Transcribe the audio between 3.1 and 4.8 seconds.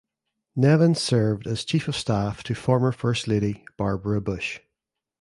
Lady Barbara Bush.